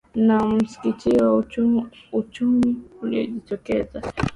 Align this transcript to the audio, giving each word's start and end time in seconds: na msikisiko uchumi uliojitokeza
na 0.15 0.45
msikisiko 0.45 1.45
uchumi 2.11 2.75
uliojitokeza 3.01 4.01